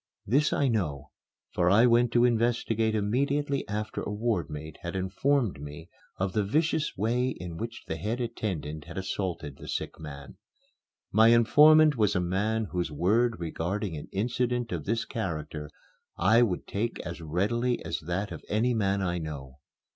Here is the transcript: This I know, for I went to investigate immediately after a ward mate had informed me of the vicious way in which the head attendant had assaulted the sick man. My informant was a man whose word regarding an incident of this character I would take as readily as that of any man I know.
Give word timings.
This 0.25 0.51
I 0.51 0.67
know, 0.67 1.11
for 1.53 1.69
I 1.69 1.85
went 1.85 2.11
to 2.13 2.25
investigate 2.25 2.95
immediately 2.95 3.67
after 3.67 4.01
a 4.01 4.09
ward 4.09 4.49
mate 4.49 4.79
had 4.81 4.95
informed 4.95 5.61
me 5.61 5.89
of 6.17 6.33
the 6.33 6.43
vicious 6.43 6.97
way 6.97 7.29
in 7.29 7.55
which 7.57 7.83
the 7.85 7.97
head 7.97 8.19
attendant 8.19 8.85
had 8.85 8.97
assaulted 8.97 9.57
the 9.57 9.67
sick 9.67 9.99
man. 9.99 10.37
My 11.11 11.27
informant 11.27 11.97
was 11.97 12.15
a 12.15 12.19
man 12.19 12.65
whose 12.71 12.91
word 12.91 13.39
regarding 13.39 13.95
an 13.95 14.07
incident 14.11 14.71
of 14.71 14.85
this 14.85 15.05
character 15.05 15.69
I 16.17 16.41
would 16.41 16.65
take 16.65 16.99
as 17.01 17.21
readily 17.21 17.85
as 17.85 17.99
that 17.99 18.31
of 18.31 18.43
any 18.49 18.73
man 18.73 19.03
I 19.03 19.19
know. 19.19 19.59